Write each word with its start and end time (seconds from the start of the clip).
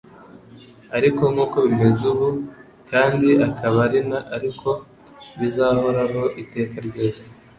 ariko 0.97 1.23
nk'uko 1.33 1.57
bimeze 1.67 2.01
ubu, 2.13 2.29
kandi 2.91 3.29
akaba 3.47 3.83
ariko 4.37 4.69
bizahoraho 5.39 6.21
iteka 6.41 6.75
ryose, 6.87 7.27